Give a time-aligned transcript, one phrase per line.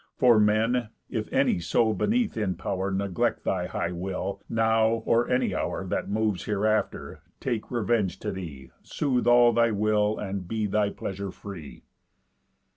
[0.17, 5.53] For men, if any so beneath in pow'r Neglect thy high will, now, or any
[5.53, 10.89] hour That moves hereafter, take revenge to thee, Soothe all thy will, and be thy
[10.89, 11.83] pleasure free."